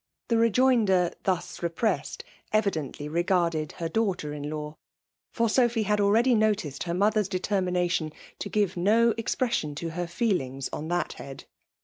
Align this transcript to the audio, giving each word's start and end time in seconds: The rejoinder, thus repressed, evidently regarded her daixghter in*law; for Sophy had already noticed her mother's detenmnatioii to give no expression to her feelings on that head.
The 0.29 0.37
rejoinder, 0.39 1.11
thus 1.25 1.61
repressed, 1.61 2.23
evidently 2.51 3.07
regarded 3.07 3.73
her 3.73 3.87
daixghter 3.87 4.35
in*law; 4.35 4.77
for 5.31 5.47
Sophy 5.47 5.83
had 5.83 6.01
already 6.01 6.33
noticed 6.33 6.85
her 6.85 6.93
mother's 6.95 7.29
detenmnatioii 7.29 8.11
to 8.39 8.49
give 8.49 8.75
no 8.75 9.13
expression 9.15 9.75
to 9.75 9.89
her 9.89 10.07
feelings 10.07 10.69
on 10.73 10.87
that 10.87 11.13
head. 11.13 11.45